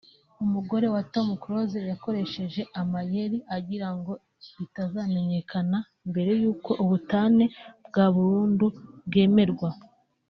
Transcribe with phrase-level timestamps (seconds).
[0.43, 4.11] umugore wa Tom Cruise yakoresheje amayeli agirango
[4.57, 5.77] bitazamenyekana
[6.09, 7.45] mbere y’uko ubutane
[7.87, 8.65] bwa burundu
[9.07, 9.69] bwemerwa